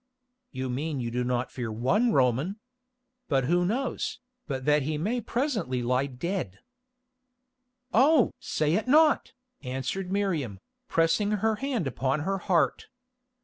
[0.51, 2.59] "You mean you do not fear one Roman.
[3.27, 6.57] But who knows, but that he may presently lie dead——"
[7.93, 8.33] "Oh!
[8.39, 12.87] say it not," answered Miriam, pressing her hand upon her heart.